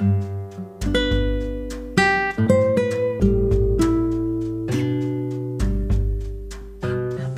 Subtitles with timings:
[0.00, 0.29] thank you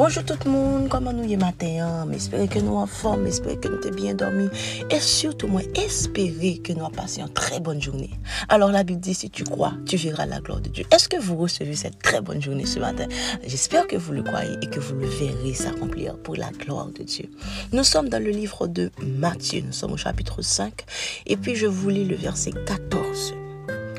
[0.05, 2.09] Bonjour tout le monde, comment nous y matin?
[2.11, 4.49] J'espère que nous en forme, j'espère que nous t'es bien dormi
[4.91, 8.11] et surtout moi, espérer que nous avons passé une très bonne journée.
[8.49, 10.85] Alors la Bible dit, si tu crois, tu verras la gloire de Dieu.
[10.91, 13.07] Est-ce que vous recevez cette très bonne journée ce matin?
[13.47, 17.05] J'espère que vous le croyez et que vous le verrez s'accomplir pour la gloire de
[17.05, 17.31] Dieu.
[17.73, 20.83] Nous sommes dans le livre de Matthieu, nous sommes au chapitre 5
[21.27, 23.35] et puis je vous lis le verset 14.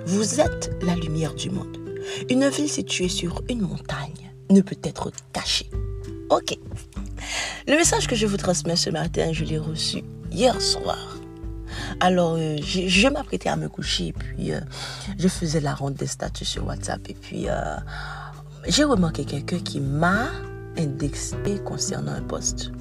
[0.06, 1.78] Vous êtes la lumière du monde.
[2.30, 5.70] Une ville située sur une montagne ne peut être cachée.
[6.30, 6.58] Ok.
[7.68, 11.18] Le message que je vous transmets ce matin, je l'ai reçu hier soir.
[12.00, 14.60] Alors, euh, je, m'apprêtais à me coucher et puis euh,
[15.18, 17.78] je faisais la ronde des statuts sur WhatsApp et puis euh,
[18.68, 20.28] j'ai remarqué quelqu'un qui m'a
[20.78, 22.72] indexé concernant un poste.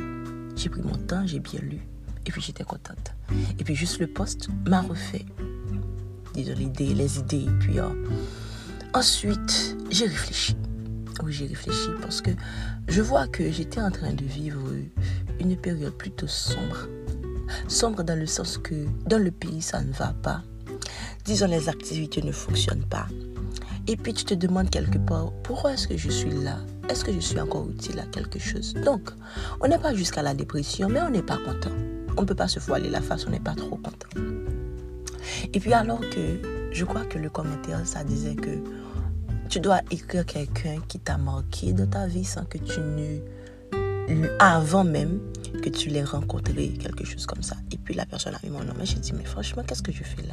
[0.57, 1.87] J'ai pris mon temps, j'ai bien lu
[2.27, 3.15] et puis j'étais contente.
[3.59, 5.25] Et puis juste le poste m'a refait,
[6.35, 7.45] disons, l'idée, les idées.
[7.45, 7.77] Et puis
[8.95, 10.57] ensuite, j'ai réfléchi.
[11.23, 12.31] Oui, j'ai réfléchi parce que
[12.89, 14.63] je vois que j'étais en train de vivre
[15.41, 16.89] une période plutôt sombre.
[17.69, 20.43] Sombre dans le sens que dans le pays, ça ne va pas.
[21.25, 23.07] Disons, les activités ne fonctionnent pas.
[23.87, 26.59] Et puis tu te demandes quelque part, pourquoi est-ce que je suis là?
[26.89, 28.75] Est-ce que je suis encore utile à quelque chose?
[28.85, 29.11] Donc,
[29.61, 31.75] on n'est pas jusqu'à la dépression, mais on n'est pas content.
[32.17, 34.09] On ne peut pas se voiler la face, on n'est pas trop content.
[35.53, 38.59] Et puis alors que je crois que le commentaire, ça disait que
[39.53, 43.19] tu dois écrire quelqu'un qui t'a marqué de ta vie sans que tu ne...
[44.39, 45.21] Avant même
[45.63, 47.57] que tu l'aies rencontré, quelque chose comme ça.
[47.71, 48.73] Et puis la personne a mis mon nom.
[48.81, 50.33] Et j'ai dit, mais franchement, qu'est-ce que je fais là?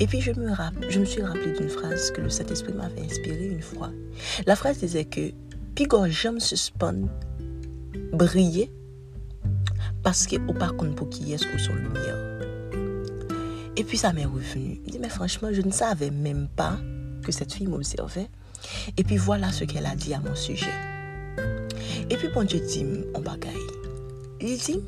[0.00, 0.50] Et puis je me,
[0.88, 3.90] je me suis rappelé d'une phrase que le Saint-Esprit m'avait inspirée une fois.
[4.46, 5.30] La phrase disait que
[5.74, 7.10] Pigo j'aime suspendre,
[8.14, 8.72] briller,
[10.02, 12.40] parce que au pas qu'on pour qui est ou son lumière?
[13.76, 14.80] Et puis ça m'est revenu.
[14.86, 16.78] Je dit, mais franchement, je ne savais même pas
[17.22, 18.28] que cette fille m'observait.
[18.96, 20.66] Et puis voilà ce qu'elle a dit à mon sujet.
[22.10, 22.84] Et puis bon Dieu dit,
[23.14, 23.54] on bagaille.
[24.40, 24.80] Il dit,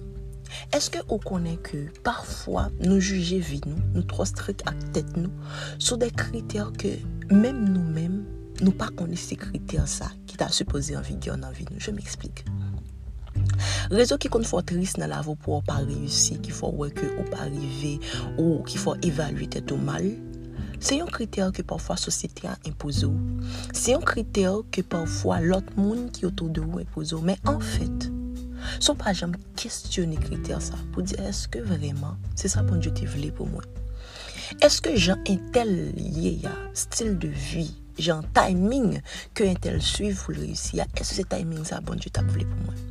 [0.72, 5.16] est-ce que vous connaissez que parfois nous juger vie nous, nous trop strict à tête
[5.16, 5.30] nous,
[5.78, 6.88] sur des critères que
[7.32, 8.24] même nous-mêmes,
[8.60, 11.80] nous pas connaissons ces critères ça qui t'a supposé en vigueur dans vie nous?
[11.80, 12.44] Je m'explique.
[13.90, 17.06] Réseau qui compte fort triste dans la vie pour pas réussir, qu'il faut ouais que
[17.06, 18.00] ou pas arriver
[18.38, 20.04] ou qu'il faut évaluer tout mal.
[20.80, 23.10] Se yon kriter ke pwafwa sosyete a impozo.
[23.76, 27.20] Se yon kriter ke pwafwa lot moun ki otou de ou impozo.
[27.20, 28.08] Men an fèt,
[28.80, 33.08] son pa jam kestyone kriter sa pou di eske vreman se sa pon diyo te
[33.12, 33.68] vle pou mwen.
[34.64, 35.68] Eske jan entel
[35.98, 37.66] liye ya stil de vi,
[38.00, 38.96] jan timing
[39.36, 42.48] ke entel suiv pou le risi ya, eske se timing sa pon diyo ta vle
[42.48, 42.89] pou mwen.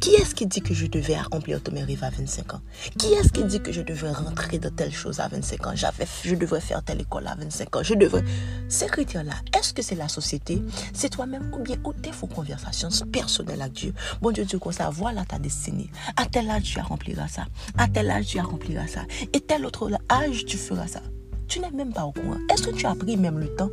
[0.00, 2.60] Qui est-ce qui dit que je devais accomplir tous mes rêves à 25 ans?
[2.98, 5.72] Qui est-ce qui dit que je devais rentrer dans telle chose à 25 ans?
[5.74, 7.82] Je devrais faire telle école à 25 ans.
[7.82, 8.22] Je devrais...
[8.68, 10.62] Ces critères-là, est-ce que c'est la société?
[10.92, 13.94] C'est toi-même ou bien ou tes faux conversations personnelles avec Dieu?
[14.22, 15.90] Bon Dieu, Dieu, comme ça, voilà ta destinée.
[16.16, 17.46] À tel âge, tu accompliras ça.
[17.76, 19.00] À tel âge, tu accompliras ça.
[19.32, 21.02] Et tel autre âge, tu feras ça
[21.48, 22.36] tu n'es même pas au courant.
[22.50, 23.70] Est-ce que tu as pris même le temps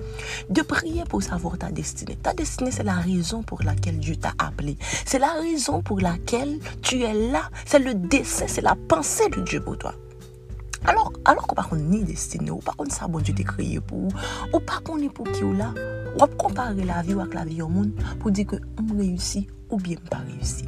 [0.50, 2.16] de prier pour savoir ta destinée?
[2.16, 4.78] Ta destinée, c'est la raison pour laquelle Dieu t'a appelé.
[5.06, 7.50] C'est la raison pour laquelle tu es là.
[7.66, 9.94] C'est le dessein, c'est la pensée de Dieu pour toi.
[10.88, 14.08] Alors, alors qu'on pas ni destinée, ou pas qu'on ça bon Dieu t'a créé pour,
[14.54, 15.74] ou pas qu'on est pour qui ou là,
[16.16, 19.50] ou pas comparer la vie avec la vie au monde pour dire que on réussit
[19.70, 20.66] ou bien pas réussi.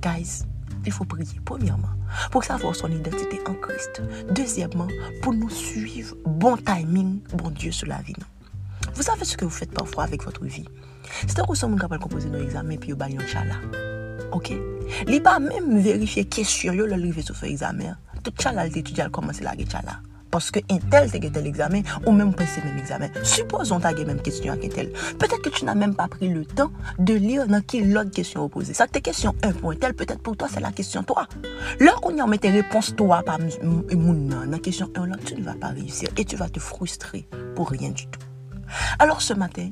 [0.00, 0.44] Guys,
[0.86, 1.90] il faut prier, premièrement,
[2.30, 4.02] pour savoir son identité en Christ.
[4.30, 4.88] Deuxièmement,
[5.22, 8.14] pour nous suivre bon timing, bon Dieu sur la vie.
[8.94, 10.68] Vous savez ce que vous faites parfois avec votre vie.
[11.26, 13.56] C'est un vous capable de composer nos examens puis vous baillez un chala.
[14.32, 14.52] Ok?
[15.06, 17.96] Il pas même vérifier question, yo le livre sur l'examen.
[18.22, 20.00] Tout chala l'étudiant a commencé la chala.
[20.30, 23.08] Parce que un tel te tel examen, ou même passé même examen.
[23.22, 24.92] Supposons ta même question à tel.
[25.18, 28.44] Peut-être que tu n'as même pas pris le temps de lire dans qui l'autre question
[28.44, 28.74] opposée.
[28.74, 31.26] Ça, tes question 1 pour tel, peut-être pour toi, c'est la question 3.
[31.80, 33.38] Là qu'on y a mis tes réponses 3 par
[33.92, 36.60] moun dans la question 1, là, tu ne vas pas réussir et tu vas te
[36.60, 38.20] frustrer pour rien du tout.
[38.98, 39.68] Alors ce matin,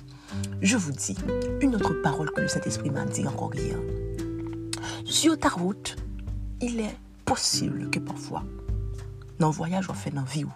[0.60, 1.16] je vous dis
[1.60, 3.76] une autre parole que le Saint-Esprit m'a dit encore hier.
[5.04, 5.96] Sur ta route,
[6.60, 8.44] il est possible que parfois
[9.40, 10.52] nan voyaj ou fe nan vi ou,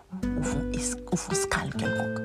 [1.10, 2.22] ou fon skal kelkonk.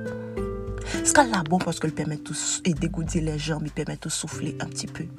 [1.04, 4.54] Skal la bon paske l pèmè tou e degoudi le jamb, l pèmè tou soufle
[4.60, 5.10] un pti peu.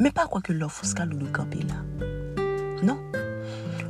[0.00, 1.82] Mè pa kwa ke l fon skal ou kampe la.
[2.84, 2.98] Non.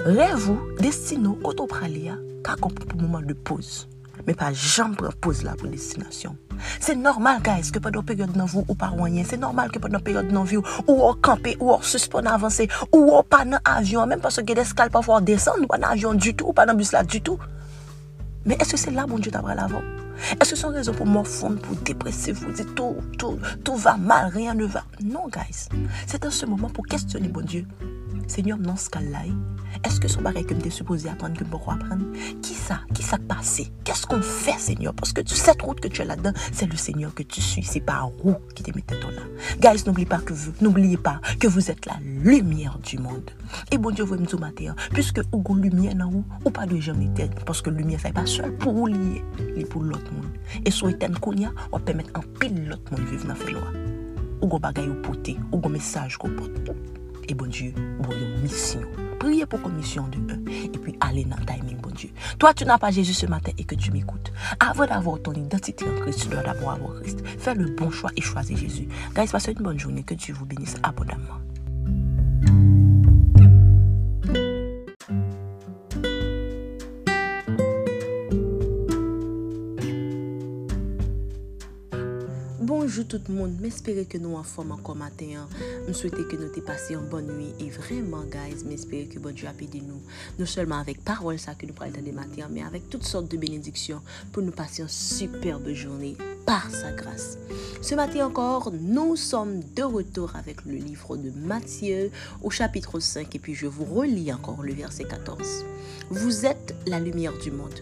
[0.05, 3.89] Revou, destino, koto pralia, kakon pou mouman de pose.
[4.27, 6.37] Mais pas jamais pose là pour destination.
[6.81, 9.25] C'est normal, guys, que pendant période dans vous ou pas rien.
[9.27, 13.11] C'est normal que pendant période dans vous ou on camper ou on suspend avancer ou
[13.13, 16.35] on pas dans avion même parce que des escales parfois descendre pas dans avion du
[16.35, 17.39] tout ou pas dans bus là du tout.
[18.47, 19.83] Mais est-ce que c'est là, bon Dieu, t'as l'avant?
[20.41, 23.97] Est-ce que c'est une raison pour morfondre, pour dépressif, pour dire tout, tout, tout va
[23.97, 24.85] mal, rien ne va?
[25.03, 25.69] Non, guys.
[26.07, 27.67] C'est en ce moment pour questionner, bon Dieu.
[28.27, 29.21] Seigneur, dans ce cas-là,
[29.85, 32.05] est-ce que son bagage que je supposé apprendre, que je apprendre
[32.43, 33.71] Qui ça Qui ça passé?
[33.85, 34.95] Qu'est-ce qu'on fait, Seigneur?
[34.95, 37.63] Parce que cette route que tu as là-dedans, c'est le Seigneur que tu suis.
[37.63, 39.23] C'est pas un roue qui te mettait là.
[39.61, 40.53] Guys, n'oubliez pas que vous,
[40.97, 43.31] pas que vous êtes la lumière du monde.
[43.71, 46.81] Et bon Dieu, vous me dites matin, puisque vous lumière dans vous, ou pas de
[46.81, 47.45] jamais tête.
[47.45, 49.25] Parce que lumière, n'est pas seul pour vous lier,
[49.57, 50.33] mais pour l'autre monde.
[50.65, 51.35] Et sur éteindre qu'on
[51.73, 53.69] on peut mettre en pile l'autre monde vivre dans la loi.
[54.43, 56.51] Ou vous bagage ou porter, ou un message qu'on porte.
[57.29, 58.81] Et bon Dieu, bon une mission.
[59.19, 60.45] Priez pour commission de eux.
[60.49, 62.11] Et puis allez dans le timing, bon Dieu.
[62.39, 64.33] Toi, tu n'as pas Jésus ce matin et que tu m'écoutes.
[64.61, 67.27] Avant d'avoir ton identité en Christ, tu dois d'abord avoir Christ.
[67.39, 68.89] Fais le bon choix et choisis Jésus.
[69.15, 70.03] Guys, passez une bonne journée.
[70.03, 71.44] Que Dieu vous bénisse abondamment.
[83.19, 85.47] Tout le monde, m'espérer que nous en forme encore matin.
[85.87, 89.33] Je souhaite que nous ayons passé une bonne nuit et vraiment, guys, m'espérer que bon
[89.33, 90.01] Dieu a aidé nous.
[90.39, 93.37] Non seulement avec parole, ça que nous parlons des matins, mais avec toutes sortes de
[93.37, 94.01] bénédictions
[94.33, 97.39] pour nous passer une superbe journée par sa grâce.
[97.83, 102.11] Ce matin encore, nous sommes de retour avec le livre de Matthieu
[102.43, 105.65] au chapitre 5 et puis je vous relis encore le verset 14.
[106.11, 107.79] Vous êtes la lumière du monde.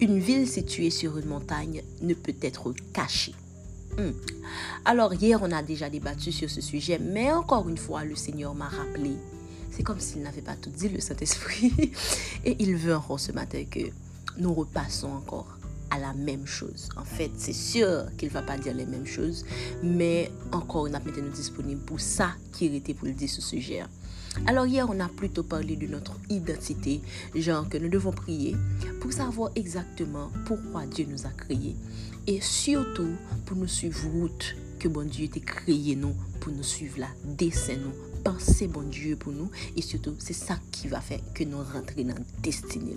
[0.00, 3.34] Une ville située sur une montagne ne peut être cachée.
[3.98, 4.12] Hmm.
[4.84, 8.54] Alors hier, on a déjà débattu sur ce sujet, mais encore une fois, le Seigneur
[8.54, 9.12] m'a rappelé.
[9.70, 11.72] C'est comme s'il n'avait pas tout dit, le Saint-Esprit.
[12.44, 13.80] Et il veut encore ce matin que
[14.38, 15.56] nous repassons encore
[15.90, 16.88] à la même chose.
[16.96, 19.44] En fait, c'est sûr qu'il ne va pas dire les mêmes choses,
[19.82, 23.82] mais encore, on a maintenant disponible pour ça qui était pour le dire ce sujet.
[24.46, 27.00] Alors hier, on a plutôt parlé de notre identité,
[27.34, 28.54] genre que nous devons prier
[29.06, 31.76] pour savoir exactement pourquoi Dieu nous a créés.
[32.26, 33.14] Et surtout
[33.44, 37.76] pour nous suivre route que bon Dieu t'a créé nous pour nous suivre là, dessin
[37.76, 37.92] nous,
[38.24, 39.48] penser bon Dieu pour nous.
[39.76, 42.96] Et surtout c'est ça qui va faire que nous rentrions dans la destinée.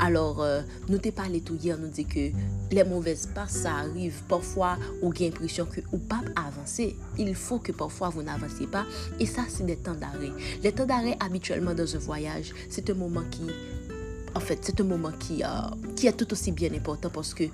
[0.00, 2.32] Alors euh, nous t'ai parlé tout hier nous dit que
[2.72, 7.60] les mauvaises passes ça arrive parfois ou avez l'impression que ou pas avancer, il faut
[7.60, 8.84] que parfois vous n'avancez pas.
[9.20, 10.32] Et ça c'est des temps d'arrêt.
[10.64, 13.42] Les temps d'arrêt habituellement dans un voyage, c'est un moment qui
[14.36, 15.48] en fait, c'est un moment qui, euh,
[15.96, 17.44] qui est tout aussi bien important parce que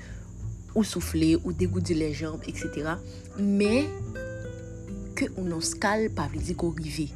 [0.74, 2.94] ou souffler, ou dégoûter les jambes, etc.
[3.38, 3.86] Mais
[5.14, 7.12] que on en scale pas veut dire qu'on rive.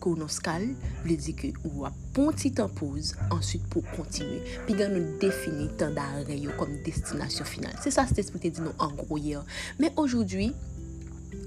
[0.00, 0.68] Qu'on en scale
[1.06, 4.42] veut dire que ou a un petit temps pause, ensuite pour continuer.
[4.66, 7.74] Puis quand nous définit temps d'arrêt comme destination finale.
[7.82, 9.42] C'est ça cet esprit dit nous en gros hier.
[9.78, 10.52] Mais aujourd'hui,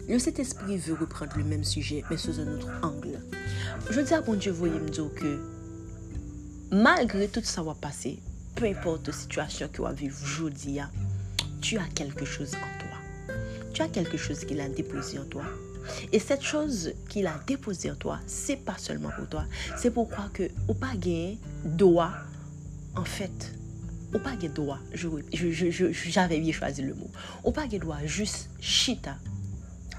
[0.09, 3.19] le Saint-Esprit veut reprendre le même sujet, mais sous un autre angle.
[3.91, 5.56] Je dis à bon Dieu, voyez me dire que
[6.71, 8.19] malgré tout ça va passer,
[8.55, 10.79] peu importe la situation que va vivre aujourd'hui,
[11.61, 13.35] tu as quelque chose en toi.
[13.73, 15.43] Tu as quelque chose qu'il a déposé en toi.
[16.11, 19.45] Et cette chose qu'il a déposé en toi, c'est pas seulement pour toi.
[19.77, 20.93] C'est pourquoi que au pas
[22.95, 23.53] en fait,
[24.13, 24.31] au pas
[25.31, 27.09] j'avais bien choisi le mot.
[27.43, 27.67] Au pas
[28.05, 29.17] juste chita,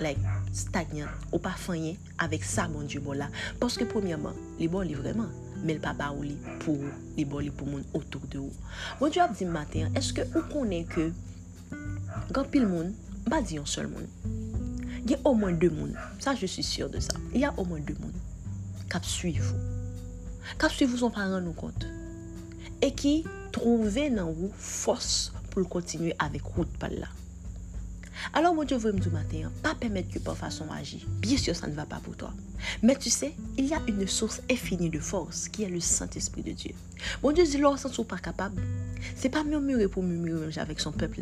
[0.05, 0.21] like,
[0.57, 3.29] stagnan, ou pa fanyen avèk sa bon Diyo bon la.
[3.61, 5.31] Paske premièman, li bon li vreman,
[5.63, 8.41] men l pa ba ou li pou ou, li bon li pou moun otour de
[8.43, 8.53] ou.
[9.01, 11.11] Bon Diyo ap di maten, eske ou konen ke
[12.35, 12.95] gan pil moun,
[13.29, 14.09] ba di yon sol moun.
[15.09, 17.85] Gen au mwen de moun, sa je suis sûr de sa, y a au mwen
[17.85, 18.15] de moun
[18.89, 19.61] kap suiv ou.
[20.59, 21.85] Kap suiv ou son paran nou kont.
[22.81, 23.21] E ki
[23.55, 27.18] trouve nan ou fos pou l kontinue avèk route pal la.
[28.33, 31.01] Alors, mon Dieu veut me dire matin, pas permettre que par façon agir.
[31.21, 32.33] Bien sûr, ça ne va pas pour toi.
[32.83, 36.43] Mais tu sais, il y a une source infinie de force qui est le Saint-Esprit
[36.43, 36.73] de Dieu.
[37.23, 38.63] Mon Dieu dit, lorsqu'on ne pas capable,
[39.17, 41.21] c'est pas murmurer pour murmurer avec son peuple.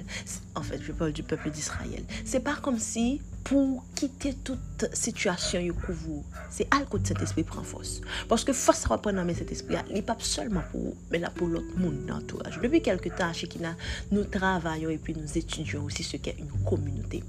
[0.55, 2.05] En fait, je parle du peuple d'Israël.
[2.25, 6.23] C'est pas comme si pou kite tout situasyon yo kouvou.
[6.53, 8.01] Se al kote set espri pren fos.
[8.31, 11.31] Paske fos sa wapren nan men set espri, li pap solman pou ou, men la
[11.35, 12.59] pou lot moun nan entouraj.
[12.63, 13.77] Depi kelke tan, Chekina,
[14.11, 17.23] nou travayon epi nou etudyon osi se ke yon komunote.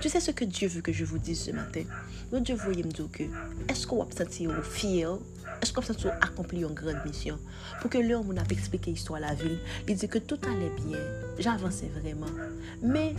[0.00, 1.86] Tu se se ke Diyo vou ke je vou diz se maten?
[2.30, 3.28] Nou Diyo vou yem diyo ke,
[3.70, 5.18] esko wap senti yo fiyo?
[5.60, 7.36] Esko wap senti yo akompli yon gran misyon?
[7.82, 10.72] Pou ke lè ou moun ap eksplike histwa la vil, li di ke tout alè
[10.78, 11.04] byen,
[11.36, 12.32] j'avansè vreman.
[12.80, 13.10] Me,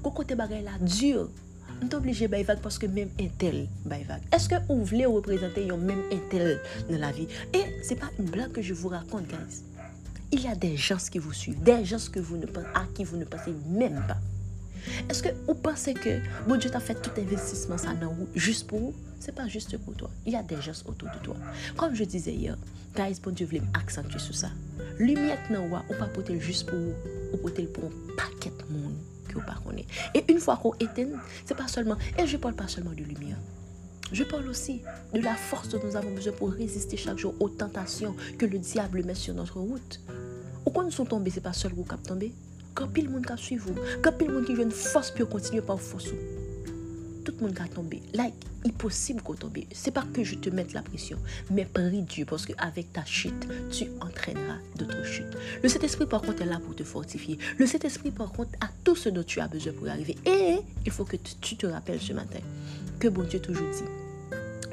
[0.00, 1.28] kou kote bagay la, Diyo,
[1.80, 4.24] mwen te oblije bay vag paske menm entel bay vag.
[4.36, 6.58] Eske ou vle reprezenter yon menm entel
[6.90, 7.26] nan la vi?
[7.56, 9.62] E, se pa yon blan ke je vous raconte, guys.
[10.32, 12.84] Il y a des gens qui vous suivent, des gens que vous ne pensez, à
[12.94, 14.18] qui vous ne pensez même pas.
[15.08, 18.66] Est-ce que vous pensez que bon Dieu t'a fait tout investissement ça dans vous juste
[18.66, 20.10] pour vous C'est pas juste pour toi.
[20.26, 21.36] Il y a des gens autour de toi.
[21.76, 22.56] Comme je disais hier,
[22.94, 24.50] guys, bon Dieu voulait m'accentuer sur ça.
[24.98, 26.94] Lumière dans vous, ou pas pour juste pour vous,
[27.32, 28.96] ou pour pour un paquet de monde.
[30.14, 31.08] Et une fois qu'on éteint,
[31.44, 33.38] c'est pas seulement, et je parle pas seulement de lumière.
[34.12, 34.82] Je parle aussi
[35.14, 38.58] de la force dont nous avons besoin pour résister chaque jour aux tentations que le
[38.58, 40.00] diable met sur notre route.
[40.66, 42.32] Ou quand nous sommes tombés, c'est pas seul vous qui tombé.
[42.74, 45.80] Quand pile monde qui suit vous, quand pile monde qui une force pour continuer par
[45.80, 46.08] force.
[47.24, 48.02] Tout le monde qui a tombé.
[48.12, 48.34] Like,
[48.66, 49.58] impossible qu'on tombe.
[49.72, 51.18] C'est pas que je te mette la pression,
[51.50, 54.58] mais prie Dieu parce qu'avec ta chute, tu entraîneras.
[55.62, 57.38] Le Saint-Esprit, par contre, est là pour te fortifier.
[57.58, 60.16] Le Saint-Esprit, par contre, a tout ce dont tu as besoin pour arriver.
[60.26, 62.40] Et il faut que tu te rappelles ce matin
[62.98, 63.84] que bon Dieu toujours dit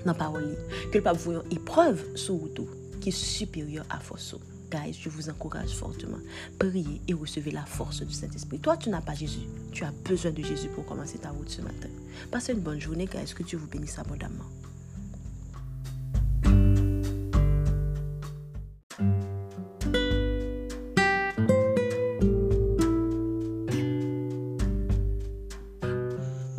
[0.05, 0.57] dans la parole
[0.91, 2.67] que le pape voyant épreuve sur tout
[3.01, 4.35] qui est supérieure à force.
[4.69, 6.17] Guys, je vous encourage fortement.
[6.59, 8.59] Priez et recevez la force du Saint-Esprit.
[8.59, 9.47] Toi, tu n'as pas Jésus.
[9.71, 11.87] Tu as besoin de Jésus pour commencer ta route ce matin.
[12.31, 13.33] Passez une bonne journée, guys.
[13.33, 14.43] Que Dieu vous bénisse abondamment.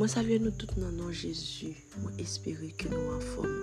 [0.08, 1.74] Moi, salue nous tous dans nom Jésus?
[2.00, 3.54] Moi, espérer que nous en forme.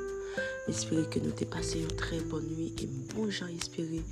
[0.68, 4.04] Espérer que nous t'ai passé une très bonne nuit et bon gens espérer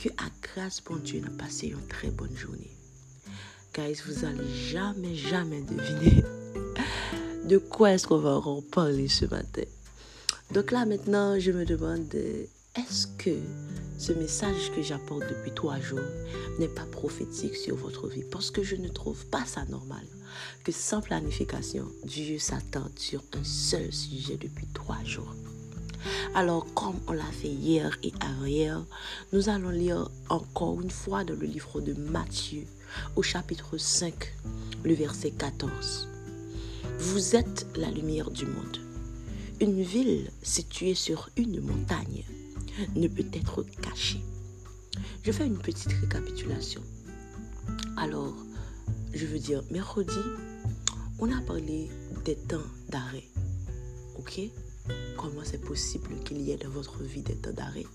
[0.00, 2.70] que à grâce bon Dieu nous passé une très bonne journée.
[3.74, 6.22] Guys, vous allez jamais, jamais deviner
[7.48, 9.64] de quoi est-ce qu'on va en parler ce matin.
[10.52, 12.14] Donc là, maintenant, je me demande,
[12.74, 13.38] est-ce que
[13.98, 16.00] ce message que j'apporte depuis trois jours
[16.58, 18.24] n'est pas prophétique sur votre vie?
[18.30, 20.04] Parce que je ne trouve pas ça normal
[20.64, 25.34] que sans planification, Dieu s'attarde sur un seul sujet depuis trois jours.
[26.34, 28.82] Alors, comme on l'a fait hier et avant-hier,
[29.32, 32.64] nous allons lire encore une fois dans le livre de Matthieu,
[33.16, 34.34] au chapitre 5,
[34.82, 36.08] le verset 14.
[36.98, 38.78] Vous êtes la lumière du monde.
[39.60, 42.24] Une ville située sur une montagne
[42.94, 44.22] ne peut être cachée.
[45.22, 46.82] Je fais une petite récapitulation.
[47.96, 48.34] Alors,
[49.14, 50.18] je veux dire, mercredi,
[51.18, 51.90] on a parlé
[52.24, 53.24] des temps d'arrêt.
[54.18, 54.40] Ok?
[55.16, 57.86] Comment c'est possible qu'il y ait dans votre vie des temps d'arrêt?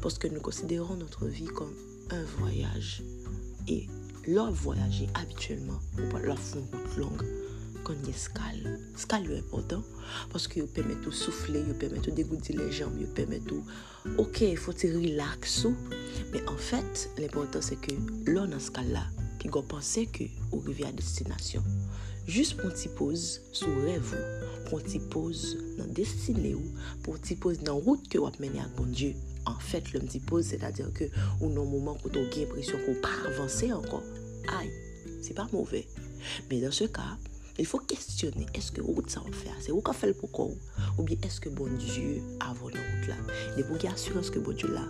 [0.00, 1.74] Parce que nous considérons notre vie comme
[2.10, 3.02] un voyage.
[3.68, 3.86] Et
[4.26, 7.41] leur voyager habituellement, on leur faire une route longue
[7.86, 8.60] konye skal.
[8.98, 9.86] Skal yo important,
[10.32, 13.64] paske yo pemet ou soufle, yo pemet ou degouti le jamb, yo pemet ou,
[14.22, 15.74] ok, fote relax ou,
[16.32, 17.96] men an fèt, l'important se ke
[18.30, 19.04] lò nan skal la,
[19.42, 21.66] ki go panse ke ou revi a destinasyon.
[22.30, 27.34] Jus pon ti pose sou rev ou, pon ti pose nan destine ou, pon ti
[27.34, 29.16] pose nan route ke wap meni ak bon Diyo.
[29.50, 31.08] An fèt, lèm ti pose, se da dir ke
[31.40, 34.06] ou nan mouman koto gen presyon kon pa avanse ankon.
[34.54, 34.70] Ay,
[35.22, 35.82] se pa mouvè.
[36.48, 37.16] Men dan se ka,
[37.58, 40.48] Il faut questionner, est-ce que route ça va faire C'est ou qu'a fait le pourquoi
[40.98, 43.16] Ou bien est-ce que bon Dieu a volé route là
[43.58, 44.84] Et pour qu'il assurance que bon Dieu là,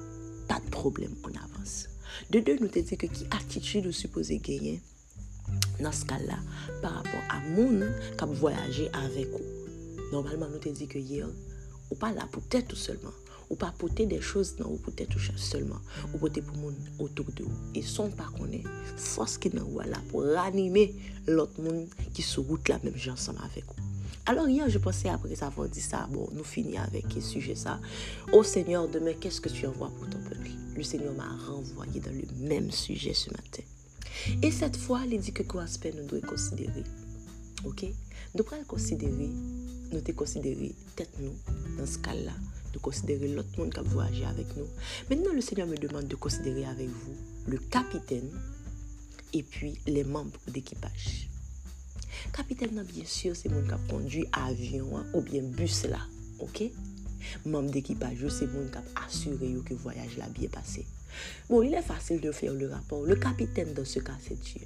[0.48, 1.88] pas de problème, on avance.
[2.30, 4.80] De deux, nous te dit que qui attitude ou supposé gagner
[5.80, 6.38] dans ce cas-là
[6.80, 10.12] par rapport à moun qui voyager avec vous.
[10.12, 11.26] Normalement, nous te dit que hier,
[11.90, 13.12] ou pas là pour tête tout seulement.
[13.52, 15.84] Ou pa pote de chos nan ou pote touche seulement.
[16.10, 17.62] Ou pote pou moun otok de ou.
[17.76, 18.64] E son pa konen,
[18.96, 20.88] fos ki nan ou ala pou ranime
[21.28, 21.84] lot moun
[22.16, 23.92] ki sou gout la menm jansan avek ou.
[24.24, 27.80] Alors hier, je pensais après avoir dit ça, bon, nous finis avec ce sujet ça.
[28.32, 32.12] Oh Seigneur, demain, qu'est-ce que tu envoies pour ton peuple Le Seigneur m'a renvoyé dans
[32.12, 33.62] le même sujet ce matin.
[34.42, 36.84] Et cette fois, il dit que quoi aspect nous devons considérer.
[37.64, 37.84] Ok
[38.34, 39.30] Nous devons considérer,
[39.90, 41.34] nous devons considérer tête nous
[41.76, 42.32] dans ce cas-là.
[42.72, 44.66] de considérer l'autre monde qui a voyagé avec nous.
[45.10, 48.30] Maintenant, le Seigneur me demande de considérer avec vous le capitaine
[49.32, 51.28] et puis les membres d'équipage.
[52.32, 56.00] Capitaine, non, bien sûr, c'est monde qui a conduit avion hein, ou bien bus là,
[56.38, 56.62] ok?
[57.46, 60.86] Membre d'équipage, c'est monde qui a assuré que le voyage l'a bien passé.
[61.48, 63.04] Bon, il est facile de faire le rapport.
[63.04, 64.62] Le capitaine, dans ce cas, c'est Dieu.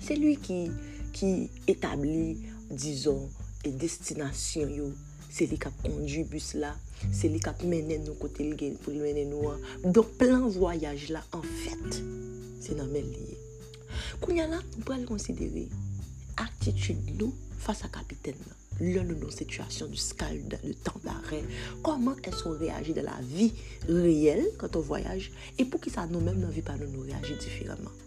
[0.00, 0.70] C'est lui qui,
[1.12, 2.38] qui établit,
[2.70, 3.28] disons,
[3.64, 4.92] et destination yo.
[5.28, 6.76] C'est lui qui a conduit bus là,
[7.12, 9.64] Se li kap menen nou kote li gen pou li menen nou an.
[9.84, 12.00] Don plan voyaj la, an fèt,
[12.62, 13.40] se nan men liye.
[14.22, 15.66] Kounya la, nou pral konsidere
[16.40, 18.62] aktitude nou fasa kapiten nan.
[18.76, 21.40] Lè nou nou situasyon du skal, du tan d'arè.
[21.84, 23.48] Koman el son reagi de la vi
[23.88, 25.30] reyel kante voyaj.
[25.56, 28.05] E pou ki sa nou men nan vi pa nou nou reagi difereman.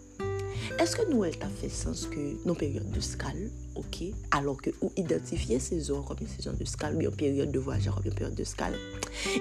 [0.78, 3.38] Eske nou el ta fe sens ke nou peryode de skal,
[3.80, 3.98] ok,
[4.36, 7.96] alor ke ou identifiye sezon kom yon sezon de skal, ou yon peryode de voyajan
[7.96, 8.76] kom yon peryode de skal,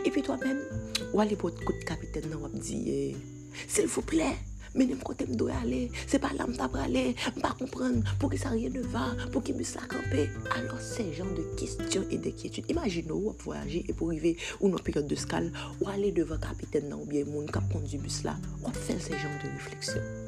[0.01, 0.63] epi to men,
[1.13, 4.31] wale pot kout kapiten nan wap diye, eh, sil fouple,
[4.73, 8.71] menem kote mdo ale, se pa la mta prale, mpa kompren, pou ki sa rye
[8.73, 10.25] ne va, pou ki bus la kampe,
[10.57, 12.69] alor se jan de kistyon e de kietude.
[12.73, 15.51] Imagine ou wap voyaje, e pou rive ou nan peryode de skal,
[15.83, 19.39] wale devan kapiten nan ou bien moun kap kondi bus la, wap fel se jan
[19.43, 20.18] de refleksyon.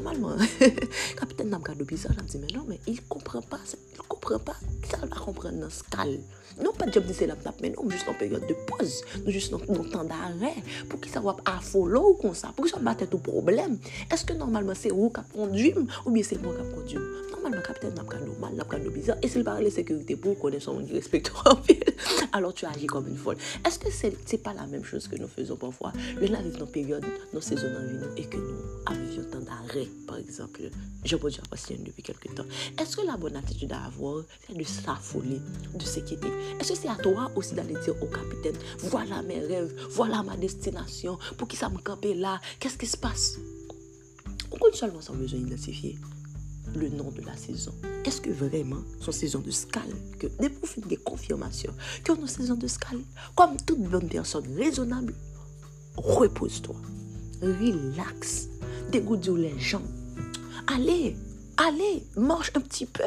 [0.00, 0.36] normalement,
[1.18, 3.60] capitaine n'a pas bizarre, je me dit, mais non, mais il comprend pas,
[3.94, 4.56] il comprend pas,
[4.90, 6.22] ça va comprendre dans ce calme.
[6.62, 9.54] Non, pas de job c'est la mais non, juste en période de pause, nous juste
[9.54, 10.54] en temps d'arrêt,
[10.88, 13.78] pour qu'il soit affolé ou comme ça, pour qu'il soit battu tout problème.
[14.12, 16.98] Est-ce que normalement c'est vous qui conduit ou bien c'est moi qui conduit
[17.30, 20.64] Normalement, capitaine n'a pas normal, n'a pas bizarre, et s'il parle de sécurité pour connaître
[20.64, 21.22] son respect
[22.32, 23.36] alors tu agis comme une folle.
[23.66, 26.66] Est-ce que c'est n'est pas la même chose que nous faisons parfois Nous arrivons dans
[26.66, 29.88] période, nos saisons en vie, et que nous avions temps d'arrêt.
[30.06, 30.62] Par exemple.
[31.04, 31.42] Je peux dire
[31.84, 32.44] depuis quelques temps.
[32.78, 35.40] Est-ce que la bonne attitude à avoir, c'est de s'affoler,
[35.74, 36.28] de s'inquiéter
[36.58, 40.36] est-ce que c'est à toi aussi d'aller dire au capitaine, voilà mes rêves, voilà ma
[40.36, 43.38] destination, pour qui ça me campe là, qu'est-ce qui se passe?
[44.52, 45.98] On compte seulement sans besoin d'identifier
[46.74, 47.72] le nom de la saison.
[48.04, 52.54] Est-ce que vraiment son saison de scale, que des profils des confirmations, que nos saison
[52.54, 53.00] de scale,
[53.34, 55.14] comme toute bonne personne raisonnable,
[55.96, 56.76] repose-toi,
[57.42, 58.48] relax,
[58.90, 59.82] dégoûte les gens.
[60.66, 61.16] Allez,
[61.56, 63.02] allez, marche un petit peu.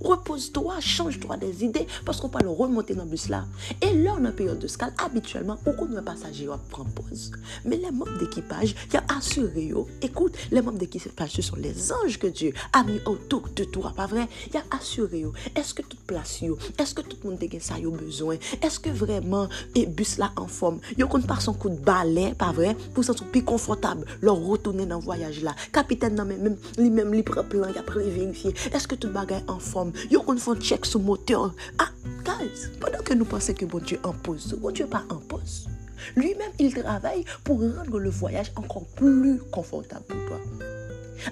[0.00, 3.44] Repose-toi, change-toi des idées parce qu'on peut le remonter dans le bus là.
[3.82, 7.30] Et là, en période de scale, habituellement, beaucoup de passagers prennent pause.
[7.64, 12.18] Mais les membres d'équipage, y a assuré, écoute, les membres d'équipage, ce sont les anges
[12.18, 14.26] que Dieu a mis autour de toi, pas vrai?
[14.50, 15.24] Il a assuré,
[15.54, 16.40] est-ce que toute place,
[16.78, 18.36] est-ce que tout le monde a ça besoin?
[18.62, 22.34] Est-ce que vraiment, et bus là en forme, yo compte pas son coup de balai,
[22.34, 22.74] pas vrai?
[22.94, 25.54] Pour se plus confortable, leur retourner dans le voyage là?
[25.72, 28.54] Capitaine, non, même, lui-même, il prend plan, il a vérifier.
[28.72, 29.92] Est-ce que tout bagaille en forme.
[30.10, 31.54] Yo qu'on fait check sur moteur.
[31.78, 31.90] Ah,
[32.24, 35.68] guys, pendant que nous pensons que bon Dieu impose, bon Dieu pas impose.
[36.16, 40.40] Lui-même, il travaille pour rendre le voyage encore plus confortable pour toi.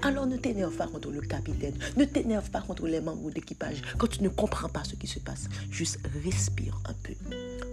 [0.02, 4.06] Alors ne t'énerve pas contre le capitaine, ne t'énerve pas contre les membres d'équipage quand
[4.06, 5.48] tu ne comprends pas ce qui se passe.
[5.70, 7.14] Juste respire un peu.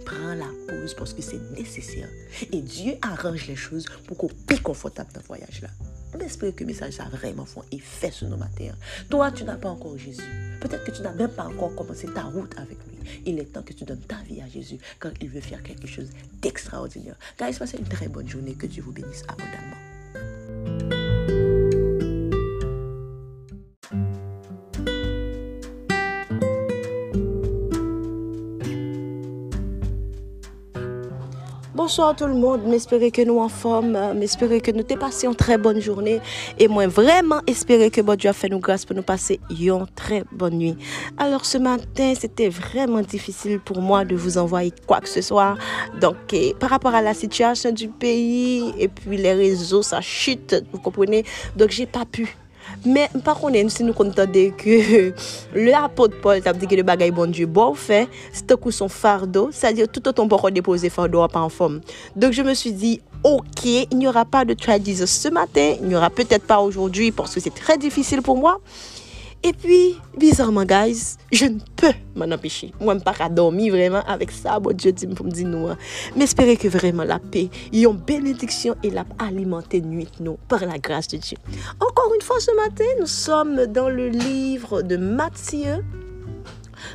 [0.04, 2.08] Prends la pause parce que c'est nécessaire.
[2.52, 5.68] Et Dieu arrange les choses pour qu'on plus confortable dans le voyage là.
[6.18, 8.72] J'espère que le message a vraiment fait effet nos matins.
[9.10, 10.22] Toi, tu n'as pas encore Jésus.
[10.66, 13.20] Peut-être que tu n'as même pas encore commencé ta route avec lui.
[13.24, 15.86] Il est temps que tu donnes ta vie à Jésus quand il veut faire quelque
[15.86, 16.10] chose
[16.42, 17.16] d'extraordinaire.
[17.38, 18.54] Guys, passez une très bonne journée.
[18.54, 19.95] Que Dieu vous bénisse abondamment.
[31.86, 35.36] Bonsoir tout le monde, m'espérer que nous en forme, m'espérer que nous t'ai passé une
[35.36, 36.20] très bonne journée
[36.58, 39.86] et moi vraiment espérer que bon Dieu a fait nous grâce pour nous passer une
[39.94, 40.76] très bonne nuit.
[41.16, 45.54] Alors ce matin, c'était vraiment difficile pour moi de vous envoyer quoi que ce soit.
[46.00, 50.80] Donc par rapport à la situation du pays et puis les réseaux, ça chute, vous
[50.80, 51.24] comprenez?
[51.54, 52.36] Donc j'ai pas pu
[52.84, 55.12] mais par contre, si nous comptons que
[55.54, 59.88] l'apôtre Paul t'a dit que le bon Dieu bon fait, c'est coup son fardeau, c'est-à-dire
[59.88, 61.80] tout autant pour déposer fardeau pas en forme.
[62.14, 65.88] Donc je me suis dit, ok, il n'y aura pas de try ce matin, il
[65.88, 68.60] n'y aura peut-être pas aujourd'hui parce que c'est très difficile pour moi.
[69.42, 72.72] Et puis, bizarrement, guys, je ne peux m'en empêcher.
[72.80, 74.58] Moi, je ne peux pas dormir vraiment avec ça.
[74.58, 75.68] Bon Dieu dit pour me dire nous.
[75.68, 75.76] Hein.
[76.16, 80.78] Mais espérer que vraiment la paix, une bénédiction et la alimenté nuit nous par la
[80.78, 81.36] grâce de Dieu.
[81.80, 85.84] Encore une fois ce matin, nous sommes dans le livre de Matthieu.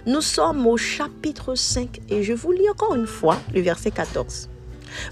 [0.06, 4.50] Nous sommes au chapitre 5 et je vous lis encore une fois le verset 14.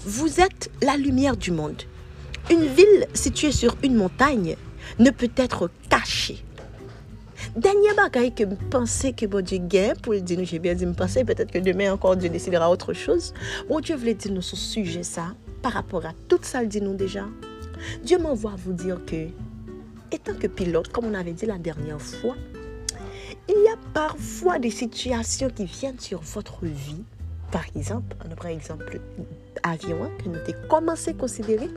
[0.04, 1.82] Vous êtes la lumière du monde.
[2.50, 4.56] Une ville située sur une montagne
[4.98, 6.44] ne peut être cachée
[7.56, 10.86] Dernier bagaille que je pensais que bon Dieu gagne pour le dire, j'ai bien dit,
[10.86, 13.34] me penser peut-être que demain encore Dieu décidera autre chose.
[13.68, 16.80] Bon Dieu voulait dire nous ce sujet ça par rapport à tout ça, le dit
[16.80, 17.26] nous déjà.
[18.04, 19.26] Dieu m'envoie vous dire que,
[20.12, 22.36] étant que pilote, comme on avait dit la dernière fois,
[23.48, 27.02] il y a parfois des situations qui viennent sur votre vie.
[27.50, 29.00] Par exemple, on prend exemple
[29.64, 31.68] avion hein, que nous avons commencé à considérer.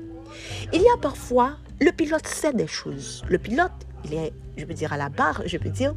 [0.71, 3.23] Il y a parfois, le pilote sait des choses.
[3.27, 3.71] Le pilote,
[4.05, 5.93] il est, je peux dire, à la barre, je peux dire,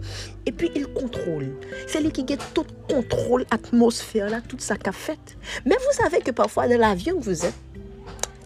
[0.47, 1.55] et puis il contrôle.
[1.87, 5.37] C'est lui qui a tout contrôle atmosphère, là, toute sa cafette.
[5.65, 7.55] Mais vous savez que parfois, dans l'avion vous êtes,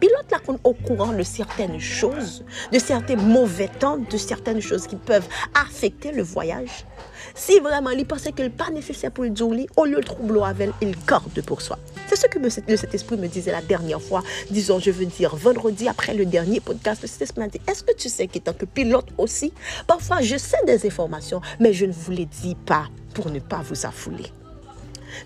[0.01, 4.97] pilote là au courant de certaines choses, de certains mauvais temps, de certaines choses qui
[4.97, 6.87] peuvent affecter le voyage.
[7.35, 10.41] Si vraiment il pensait qu'il n'est pas nécessaire pour le dire, au lieu de troubler
[10.45, 11.79] avec il garde pour soi.
[12.09, 15.89] C'est ce que le Saint-Esprit me disait la dernière fois, disons, je veux dire, vendredi
[15.89, 19.53] après le dernier podcast, le m'a dit, est-ce que tu sais qu'étant que pilote aussi,
[19.87, 23.63] parfois je sais des informations, mais je ne vous les dis pas pour ne pas
[23.63, 24.27] vous affouler.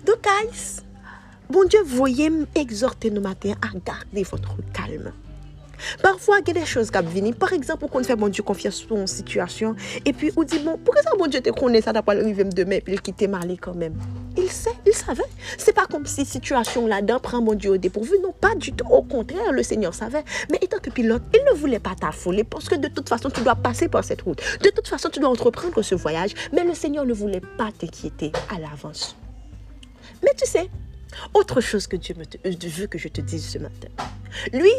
[0.05, 0.81] Donc, guys,
[1.49, 5.11] bon Dieu, voyez m'exhorter nos matins à garder votre calme.
[6.01, 7.33] Parfois, il y a des choses qui viennent.
[7.33, 9.75] Par exemple, on fait bon Dieu confiance sur une situation.
[10.05, 12.79] Et puis, on dit, bon, pourquoi ça, bon Dieu te connaît ça, d'après arriver demain,
[12.83, 13.95] puis il quitte mal quand même?
[14.37, 15.23] Il sait, il savait.
[15.57, 18.15] C'est pas comme si situation là-dedans prend mon Dieu au dépourvu.
[18.21, 18.85] Non, pas du tout.
[18.89, 20.23] Au contraire, le Seigneur savait.
[20.51, 23.41] Mais étant que pilote, il ne voulait pas t'affoler parce que de toute façon, tu
[23.41, 24.41] dois passer par cette route.
[24.61, 26.31] De toute façon, tu dois entreprendre ce voyage.
[26.53, 29.15] Mais le Seigneur ne voulait pas t'inquiéter à l'avance.
[30.23, 30.69] Mais tu sais,
[31.33, 32.23] autre chose que Dieu me
[32.69, 33.87] veut que je te dise ce matin.
[34.53, 34.71] Lui,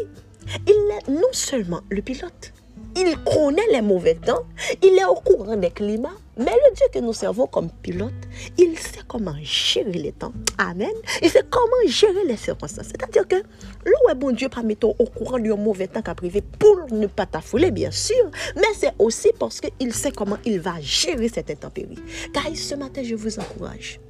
[0.67, 2.53] il est non seulement le pilote,
[2.97, 4.45] il connaît les mauvais temps,
[4.83, 8.13] il est au courant des climats, mais le Dieu que nous servons comme pilote,
[8.57, 10.33] il sait comment gérer les temps.
[10.59, 10.93] Amen.
[11.23, 12.87] Il sait comment gérer les circonstances.
[12.87, 13.37] C'est-à-dire que
[13.85, 17.27] le bon Dieu pas mettre au courant du mauvais temps qu'a privé pour ne pas
[17.27, 21.99] t'affouler, bien sûr, mais c'est aussi parce qu'il sait comment il va gérer cette intempérie.
[22.33, 24.01] Car ce matin, je vous encourage.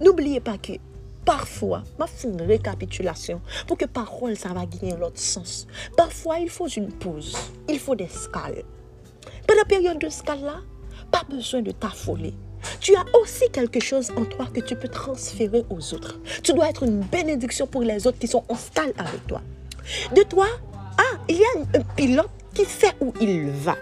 [0.00, 0.72] N'oubliez pas que
[1.26, 5.66] Parfois, ma une récapitulation pour que parole, ça va gagner l'autre sens.
[5.96, 7.36] Parfois, il faut une pause.
[7.68, 8.62] Il faut des scales.
[9.44, 10.60] Pendant la période de scale-là,
[11.10, 12.32] pas besoin de t'affoler.
[12.80, 16.20] Tu as aussi quelque chose en toi que tu peux transférer aux autres.
[16.44, 19.42] Tu dois être une bénédiction pour les autres qui sont en scale avec toi.
[20.14, 20.46] De toi,
[20.96, 23.76] ah, il y a un pilote qui sait où il va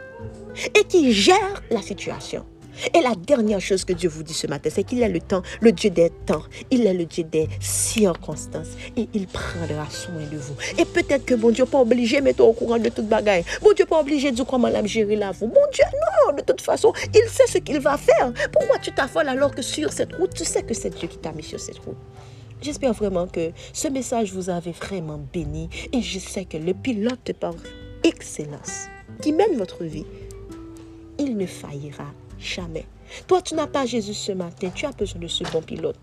[0.74, 2.46] et qui gère la situation.
[2.92, 5.42] Et la dernière chose que Dieu vous dit ce matin, c'est qu'il est le temps,
[5.60, 6.42] le Dieu des temps.
[6.70, 8.70] Il est le Dieu des circonstances.
[8.96, 10.54] Et il prendra soin de vous.
[10.78, 13.44] Et peut-être que bon Dieu pas obligé de mettre au courant de toute bagaille.
[13.62, 15.46] Bon Dieu pas obligé de dire comment la gérer vous.
[15.46, 15.84] Bon Dieu,
[16.26, 18.32] non, de toute façon, il sait ce qu'il va faire.
[18.52, 21.32] Pourquoi tu t'affoles alors que sur cette route, tu sais que c'est Dieu qui t'a
[21.32, 21.96] mis sur cette route?
[22.62, 25.68] J'espère vraiment que ce message vous avait vraiment béni.
[25.92, 27.54] Et je sais que le pilote par
[28.02, 28.86] excellence
[29.20, 30.06] qui mène votre vie,
[31.18, 32.06] il ne faillira
[32.44, 32.84] Jamais.
[33.26, 34.68] Toi, tu n'as pas Jésus ce matin.
[34.74, 35.96] Tu as besoin de ce bon pilote.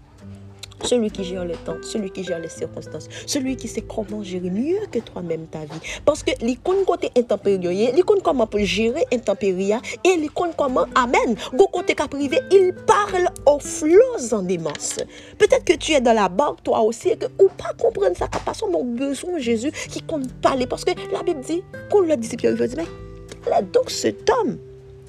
[0.83, 4.49] Celui qui gère le temps, celui qui gère les circonstances, celui qui sait comment gérer
[4.49, 5.79] mieux que toi-même ta vie.
[6.03, 9.73] Parce que l'icône côté intempérie, l'icône comment pour gérer intempérie
[10.03, 14.95] et l'icône comment, amen, go côté cas privé, il parle aux flots en démence.
[15.37, 18.27] Peut-être que tu es dans la barque toi aussi et que ou pas comprendre ça,
[18.43, 20.65] parce qu'on a besoin Jésus qui compte parler.
[20.65, 24.57] Parce que la Bible dit, quand le disciple, il dit, mais donc cet homme,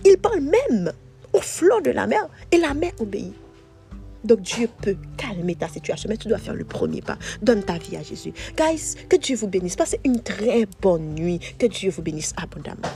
[0.05, 0.93] il parle même
[1.33, 3.35] au flot de la mer et la mer obéit.
[4.25, 7.19] Donc Dieu peut calmer ta situation, mais tu dois faire le premier pas.
[7.43, 8.33] Donne ta vie à Jésus.
[8.57, 9.77] Guys, que Dieu vous bénisse.
[9.77, 11.41] Passez une très bonne nuit.
[11.59, 12.89] Que Dieu vous bénisse abondamment.